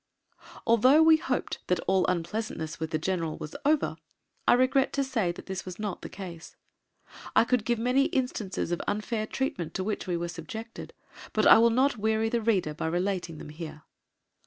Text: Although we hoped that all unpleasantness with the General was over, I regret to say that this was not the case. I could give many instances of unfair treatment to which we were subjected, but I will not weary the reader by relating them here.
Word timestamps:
Although 0.65 1.03
we 1.03 1.17
hoped 1.17 1.59
that 1.67 1.79
all 1.81 2.07
unpleasantness 2.07 2.79
with 2.79 2.89
the 2.89 2.97
General 2.97 3.37
was 3.37 3.55
over, 3.63 3.97
I 4.47 4.53
regret 4.53 4.93
to 4.93 5.03
say 5.03 5.31
that 5.33 5.45
this 5.45 5.63
was 5.63 5.77
not 5.77 6.01
the 6.01 6.09
case. 6.09 6.55
I 7.35 7.43
could 7.43 7.63
give 7.63 7.77
many 7.77 8.05
instances 8.05 8.71
of 8.71 8.81
unfair 8.87 9.27
treatment 9.27 9.75
to 9.75 9.83
which 9.83 10.07
we 10.07 10.17
were 10.17 10.27
subjected, 10.27 10.93
but 11.33 11.45
I 11.45 11.59
will 11.59 11.69
not 11.69 11.97
weary 11.99 12.29
the 12.29 12.41
reader 12.41 12.73
by 12.73 12.87
relating 12.87 13.37
them 13.37 13.49
here. 13.49 13.83